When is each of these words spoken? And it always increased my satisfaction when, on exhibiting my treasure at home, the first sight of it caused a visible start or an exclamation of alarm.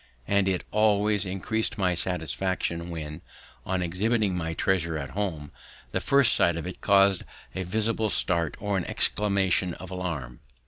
And 0.27 0.47
it 0.47 0.63
always 0.71 1.27
increased 1.27 1.77
my 1.77 1.93
satisfaction 1.93 2.89
when, 2.89 3.21
on 3.67 3.83
exhibiting 3.83 4.35
my 4.35 4.55
treasure 4.55 4.97
at 4.97 5.11
home, 5.11 5.51
the 5.91 5.99
first 6.01 6.33
sight 6.33 6.55
of 6.57 6.65
it 6.65 6.81
caused 6.81 7.21
a 7.53 7.61
visible 7.61 8.09
start 8.09 8.57
or 8.59 8.77
an 8.77 8.85
exclamation 8.85 9.75
of 9.75 9.91
alarm. 9.91 10.39